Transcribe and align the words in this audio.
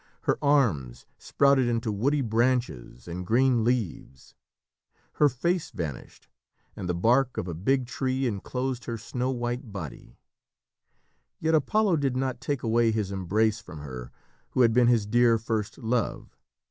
Her 0.21 0.39
arms 0.43 1.05
sprouted 1.19 1.67
into 1.67 1.91
woody 1.91 2.21
branches 2.21 3.07
and 3.07 3.23
green 3.23 3.63
leaves. 3.63 4.33
Her 5.21 5.29
face 5.29 5.69
vanished, 5.69 6.27
and 6.75 6.89
the 6.89 6.95
bark 6.95 7.37
of 7.37 7.47
a 7.47 7.53
big 7.53 7.85
tree 7.85 8.25
enclosed 8.25 8.85
her 8.85 8.97
snow 8.97 9.29
white 9.29 9.71
body. 9.71 10.17
Yet 11.39 11.53
Apollo 11.53 11.97
did 11.97 12.17
not 12.17 12.41
take 12.41 12.63
away 12.63 12.89
his 12.91 13.11
embrace 13.11 13.59
from 13.61 13.81
her 13.81 14.11
who 14.49 14.61
had 14.61 14.73
been 14.73 14.87
his 14.87 15.05
dear 15.05 15.37
first 15.37 15.77
love. 15.77 16.35